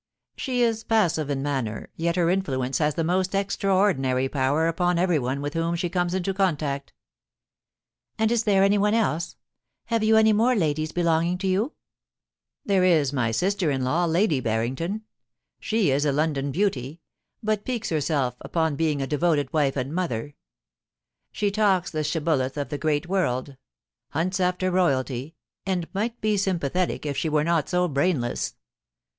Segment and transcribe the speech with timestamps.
[0.35, 5.41] She is passive in manner, yet her influence has the most extraordinary power upon everyone
[5.41, 6.91] with whom she comes into contact.'
[7.55, 9.35] * And is there anyone else?
[9.85, 12.83] Have you any more ladies belonging to you ?* i66 POLICY AND PASSION, * There
[13.03, 15.03] is my sister in law, Lady Barrington.
[15.59, 16.99] She is a London beauty,
[17.43, 20.33] but piques herself upon being a devoted wife and mother.
[21.31, 23.55] She talks the shibboleth of the great world:
[24.09, 28.55] hunts after royalty, and might be sympathetic if she were not so brainless.